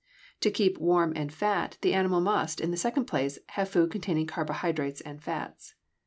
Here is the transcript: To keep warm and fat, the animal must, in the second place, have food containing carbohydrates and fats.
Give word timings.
To 0.39 0.49
keep 0.49 0.79
warm 0.79 1.13
and 1.15 1.31
fat, 1.31 1.77
the 1.81 1.93
animal 1.93 2.21
must, 2.21 2.59
in 2.59 2.71
the 2.71 2.75
second 2.77 3.05
place, 3.05 3.37
have 3.49 3.69
food 3.69 3.91
containing 3.91 4.25
carbohydrates 4.25 5.01
and 5.01 5.21
fats. 5.21 5.75